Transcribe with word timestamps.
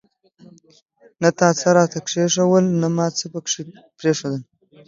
نه 1.21 1.29
تا 1.37 1.47
څه 1.59 1.67
راته 1.77 1.97
کښېښوول، 2.05 2.65
نه 2.81 2.87
ما 2.95 3.07
څه 3.17 3.25
پکښي 3.33 3.63
پريښودل. 3.99 4.41